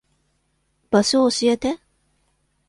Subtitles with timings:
[0.89, 1.79] 場所教えて。